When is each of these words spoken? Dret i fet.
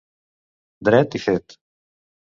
Dret 0.89 1.19
i 1.19 1.23
fet. 1.27 1.59